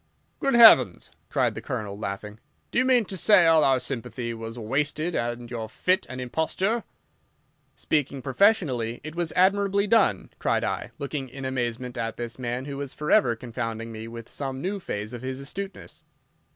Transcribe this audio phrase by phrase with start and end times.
[0.39, 2.39] "Good heavens!" cried the Colonel, laughing,
[2.71, 6.83] "do you mean to say all our sympathy was wasted and your fit an imposture?"
[7.75, 12.77] "Speaking professionally, it was admirably done," cried I, looking in amazement at this man who
[12.77, 16.03] was forever confounding me with some new phase of his astuteness.